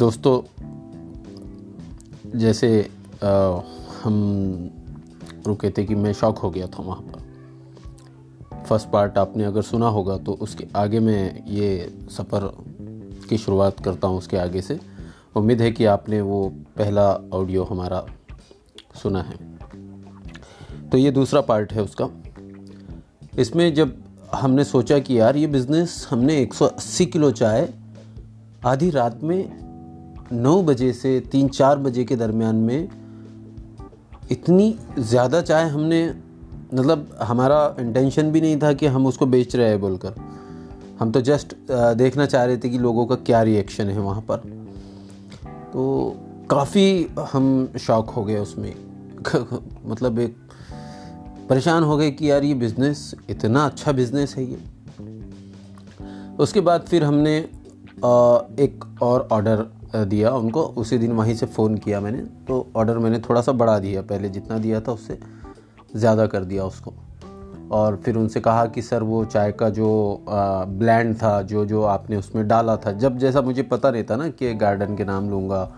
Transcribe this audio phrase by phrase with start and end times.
[0.00, 0.42] दोस्तों
[2.38, 2.90] जैसे
[3.24, 3.60] आ,
[4.02, 4.70] हम
[5.46, 9.88] रुके थे कि मैं शौक हो गया था वहाँ पर। फ़र्स्ट पार्ट आपने अगर सुना
[9.88, 12.50] होगा तो उसके आगे मैं ये सफ़र
[13.28, 14.80] की शुरुआत करता हूँ उसके आगे से।
[15.36, 18.06] उम्मीद है कि आपने वो पहला ऑडियो हमारा
[19.02, 19.36] सुना है।
[20.88, 22.08] तो ये दूसरा पार्ट है उसका।
[23.38, 24.02] इसमें जब
[24.34, 27.74] हमने सोचा कि यार ये बिज़नेस हमने 180 किलो चाय
[28.66, 29.69] आधी रात में
[30.32, 32.88] नौ बजे से तीन चार बजे के दरमियान में
[34.30, 36.02] इतनी ज़्यादा चाय हमने
[36.74, 40.14] मतलब हमारा इंटेंशन भी नहीं था कि हम उसको बेच रहे हैं बोलकर।
[41.00, 44.36] हम तो जस्ट देखना चाह रहे थे कि लोगों का क्या रिएक्शन है वहाँ पर।
[45.72, 46.16] तो
[46.50, 48.74] काफ़ी हम शौक हो गए उसमें।
[49.86, 50.36] मतलब एक
[51.48, 54.58] परेशान हो गए कि यार ये बिज़नेस इतना अच्छा बिज़नेस है ये।
[56.38, 57.36] उसके बाद फिर हमने
[58.60, 63.18] एक और ऑर्डर दिया उनको। उसी दिन वहीं से फ़ोन किया मैंने तो ऑर्डर मैंने
[63.20, 65.18] थोड़ा सा बढ़ा दिया। पहले जितना दिया था उससे
[65.96, 66.92] ज़्यादा कर दिया उसको।
[67.72, 72.16] और फिर उनसे कहा कि, सर, वो चाय का जो ब्लैंड था, जो जो आपने
[72.16, 75.68] उसमें डाला था। जब जैसा मुझे पता नहीं था ना कि गार्डन के नाम लूँगा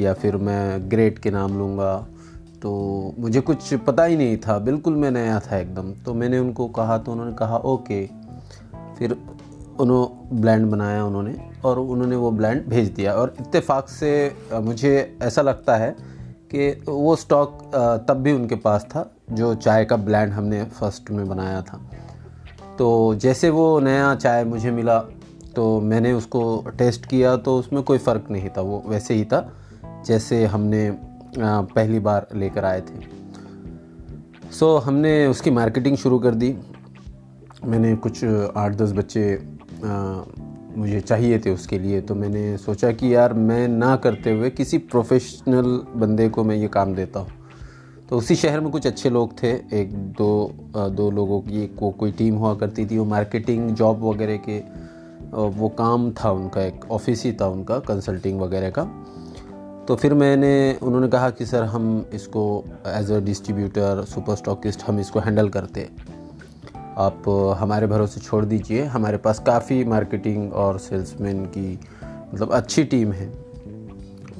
[0.00, 1.96] या फिर मैं ग्रेट के नाम लूँगा
[2.62, 2.72] तो
[3.18, 6.98] मुझे कुछ पता ही नहीं था। बिल्कुल मैं नया था एकदम। तो मैंने उनको कहा
[6.98, 8.06] तो उन्होंने कहा, ओके।
[8.98, 9.16] फिर
[9.80, 11.34] उन्होंने ब्लैंड बनाया उन्होंने
[11.64, 14.10] और उन्होंने वो ब्लैंड भेज दिया। और इत्तेफाक से
[14.54, 15.90] मुझे ऐसा लगता है
[16.50, 17.58] कि वो स्टॉक
[18.08, 21.80] तब भी उनके पास था जो चाय का ब्लैंड हमने फ़र्स्ट में बनाया था।
[22.78, 24.98] तो जैसे वो नया चाय मुझे मिला
[25.56, 26.42] तो मैंने उसको
[26.78, 29.48] टेस्ट किया तो उसमें कोई फ़र्क नहीं था। वो वैसे ही था
[30.06, 30.90] जैसे हमने
[31.38, 33.10] पहली बार लेकर आए थे।
[34.50, 36.54] सो हमने उसकी मार्केटिंग शुरू कर दी।
[37.64, 38.24] मैंने कुछ
[38.56, 39.22] आठ दस बच्चे
[39.84, 44.78] मुझे चाहिए थे उसके लिए तो मैंने सोचा कि यार मैं ना करते हुए किसी
[44.78, 45.66] प्रोफेशनल
[45.96, 47.30] बंदे को मैं ये काम देता हूँ।
[48.10, 52.12] तो उसी शहर में कुछ अच्छे लोग थे, एक दो दो लोगों की को कोई
[52.12, 54.58] टीम हुआ करती थी, वो मार्केटिंग जॉब वगैरह के
[55.32, 58.84] वो काम था उनका, एक ऑफ़िस ही था उनका कंसल्टिंग वगैरह का।
[59.88, 65.00] तो फिर मैंने, उन्होंने कहा कि, सर, हम इसको as a distributor super stockist हम
[65.00, 65.88] इसको हैंडल करते
[66.98, 71.78] आप हमारे भरोसे छोड़ दीजिए। हमारे पास काफ़ी मार्केटिंग और सेल्समैन की
[72.34, 73.28] मतलब अच्छी टीम है।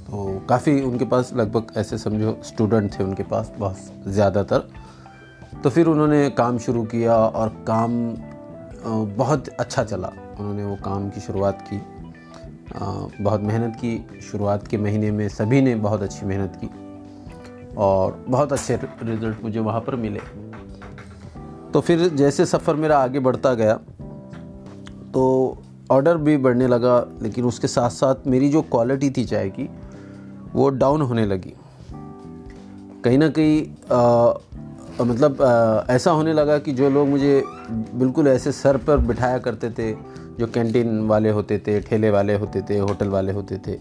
[0.06, 4.68] तो काफ़ी उनके पास लगभग ऐसे समझो स्टूडेंट थे उनके पास बहुत ज़्यादातर।
[5.64, 7.92] तो फिर उन्होंने काम शुरू किया और काम
[9.16, 11.80] बहुत अच्छा चला। उन्होंने वो काम की शुरुआत की।
[13.22, 16.70] बहुत मेहनत की। शुरुआत के महीने में सभी ने बहुत अच्छी मेहनत की
[17.76, 20.20] और बहुत अच्छे रिज़ल्ट मुझे वहाँ पर मिले।
[21.74, 23.74] तो फिर जैसे सफ़र मेरा आगे बढ़ता गया
[25.14, 25.22] तो
[25.90, 29.68] ऑर्डर भी बढ़ने लगा लेकिन उसके साथ साथ मेरी जो क्वालिटी थी चाय की
[30.52, 31.54] वो डाउन होने लगी।
[33.04, 33.62] कहीं ना कहीं
[35.06, 39.70] मतलब आ, ऐसा होने लगा कि जो लोग मुझे बिल्कुल ऐसे सर पर बिठाया करते
[39.70, 39.92] थे
[40.38, 43.72] जो कैंटीन वाले होते थे ठेले वाले होते थे होटल वाले होते थे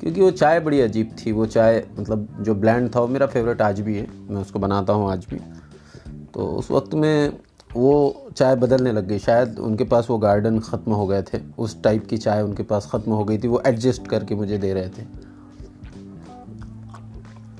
[0.00, 3.62] क्योंकि वो चाय बड़ी अजीब थी वो चाय मतलब जो ब्लैंड था वो मेरा फेवरेट
[3.62, 5.40] आज भी है मैं उसको बनाता हूँ आज भी।
[6.34, 7.32] तो उस वक्त में
[7.76, 11.82] वो चाय बदलने लग गई। शायद उनके पास वो गार्डन ख़त्म हो गए थे। उस
[11.82, 14.88] टाइप की चाय उनके पास ख़त्म हो गई थी। वो एडजस्ट करके मुझे दे रहे
[14.88, 15.30] थे।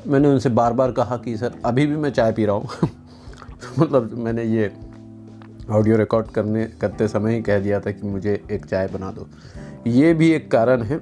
[0.07, 2.69] मैंने उनसे बार बार कहा कि, सर, अभी भी मैं चाय पी रहा हूँ।
[3.79, 4.73] मतलब मैंने ये
[5.71, 9.29] ऑडियो रिकॉर्ड करने, करते समय ही कह दिया था कि मुझे एक चाय बना दो।
[9.87, 11.01] ये भी एक कारण है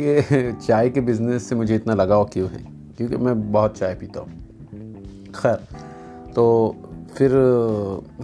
[0.00, 2.64] कि चाय के बिज़नेस से मुझे इतना लगाव क्यों है?
[2.96, 4.28] क्योंकि मैं बहुत चाय पीता हूँ।
[5.32, 5.56] खैर
[6.32, 6.76] तो
[7.16, 7.30] फिर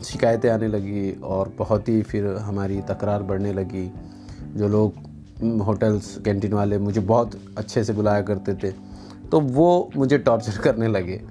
[0.05, 3.93] शिकायतें आने लगी और बहुत ही फिर हमारी तकरार बढ़ने लगी।
[4.57, 4.93] जो लोग
[5.61, 8.73] होटल्स, कैंटीन वाले मुझे बहुत अच्छे से बुलाया करते थे
[9.31, 11.23] तो वो मुझे टॉर्चर करने लगे।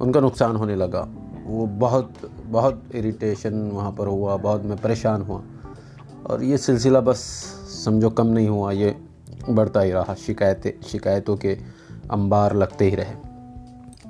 [0.00, 1.08] उनका नुकसान होने लगा।
[1.46, 2.12] वो बहुत
[2.46, 5.42] बहुत इरिटेशन वहाँ पर हुआ, बहुत मैं परेशान हुआ।
[6.30, 7.18] और ये सिलसिला बस
[7.84, 8.96] समझो कम नहीं हुआ, ये
[9.50, 11.58] बढ़ता ही रहा। शिकायतें, शिकायतों के
[12.10, 13.14] अंबार लगते ही रहे।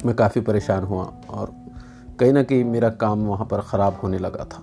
[0.06, 1.67] मैं काफ़ी परेशान हुआ और
[2.20, 4.60] कहीं ना कहीं मेरा काम वहाँ पर ख़राब होने लगा था।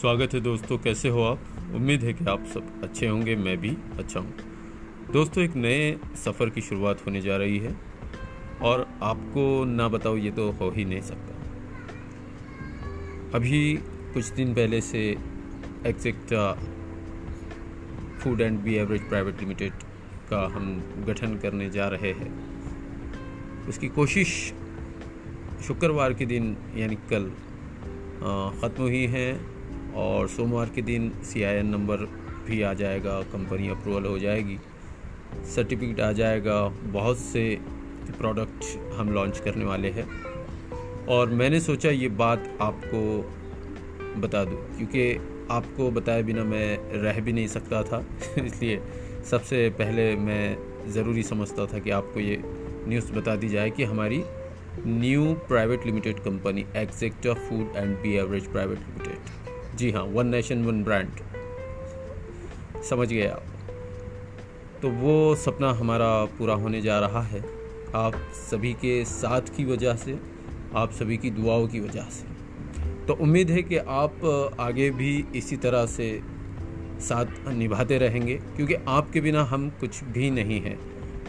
[0.00, 1.38] स्वागत है दोस्तों, कैसे हो आप?
[1.74, 4.32] उम्मीद है कि आप सब अच्छे होंगे, मैं भी अच्छा हूँ।
[5.12, 7.76] दोस्तों, एक नए सफ़र की शुरुआत होने जा रही है
[8.62, 11.34] और आपको ना बताओ, ये तो हो ही नहीं सकता।
[13.34, 13.76] अभी
[14.14, 15.30] कुछ दिन पहले से
[15.86, 16.52] Exacta
[18.20, 19.72] food and beverage private limited
[20.30, 20.66] का हम
[21.06, 22.30] गठन करने जा रहे हैं।
[23.68, 24.52] उसकी कोशिश
[25.66, 27.30] शुक्रवार के दिन, यानी कल
[28.60, 29.40] ख़त्म हुई है
[29.96, 32.04] और सोमवार के दिन सी आई एन नंबर
[32.46, 34.58] भी आ जाएगा कंपनी अप्रूवल हो जाएगी।
[35.54, 37.58] सर्टिफिकेट आ जाएगा, बहुत से
[38.18, 40.08] प्रोडक्ट हम लॉन्च करने वाले हैं।
[41.08, 43.02] और मैंने सोचा ये बात आपको
[44.20, 45.12] बता दूँ, क्योंकि
[45.50, 48.04] आपको बताए बिना मैं रह भी नहीं सकता था।
[48.44, 48.82] इसलिए
[49.30, 52.42] सबसे पहले मैं ज़रूरी समझता था कि आपको ये
[52.88, 54.24] न्यूज़ बता दी जाए कि हमारी
[54.86, 60.84] new private limited company Exacta food and beverage private limited जी हाँ वन नेशन वन
[60.84, 61.08] ब्रांड
[62.82, 63.42] समझ गए आप?
[64.82, 67.44] तो वो सपना हमारा पूरा होने जा रहा है।
[67.94, 68.14] आप
[68.50, 70.18] सभी के साथ की वजह से,
[70.74, 72.29] आप सभी की दुआओं की वजह से।
[73.10, 76.22] तो उम्मीद है कि आप आगे भी इसी तरह से
[77.00, 80.78] साथ निभाते रहेंगे, क्योंकि आपके बिना हम कुछ भी नहीं हैं।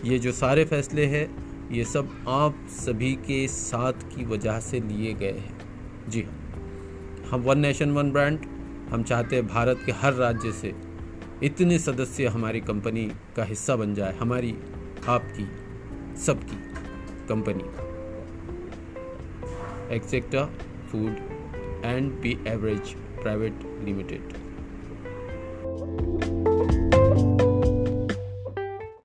[0.03, 1.23] ये जो सारे फैसले हैं,
[1.71, 5.57] ये सब आप सभी के साथ की वजह से लिए गए हैं।
[6.09, 6.35] जी हाँ।
[7.31, 8.39] हम वन नेशन, वन ब्रांड,
[8.89, 10.73] हम चाहते हैं भारत के हर राज्य से
[11.43, 14.55] इतने सदस्य हमारी कंपनी का हिस्सा बन जाए, हमारी,
[15.07, 15.49] आपकी,
[16.25, 16.63] सबकी
[17.29, 17.63] company.
[19.95, 20.45] Exacta
[20.91, 21.40] food
[21.85, 22.11] and
[22.47, 24.33] beverage private limited